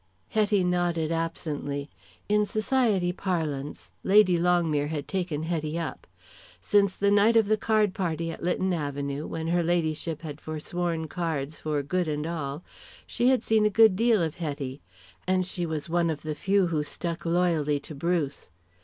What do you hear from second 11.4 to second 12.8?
for good and all,